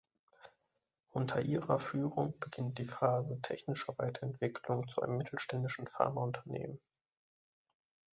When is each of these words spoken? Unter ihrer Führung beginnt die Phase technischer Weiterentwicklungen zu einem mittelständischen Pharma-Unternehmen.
Unter 1.11 1.41
ihrer 1.43 1.77
Führung 1.77 2.33
beginnt 2.39 2.79
die 2.79 2.85
Phase 2.87 3.39
technischer 3.43 3.95
Weiterentwicklungen 3.99 4.87
zu 4.87 4.99
einem 5.03 5.15
mittelständischen 5.17 5.85
Pharma-Unternehmen. 5.85 6.79